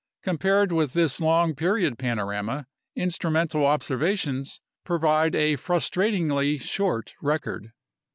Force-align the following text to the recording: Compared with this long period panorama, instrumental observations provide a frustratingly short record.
Compared 0.23 0.71
with 0.71 0.93
this 0.93 1.19
long 1.21 1.53
period 1.53 1.99
panorama, 1.99 2.65
instrumental 2.95 3.63
observations 3.67 4.59
provide 4.83 5.35
a 5.35 5.57
frustratingly 5.57 6.59
short 6.59 7.13
record. 7.21 7.71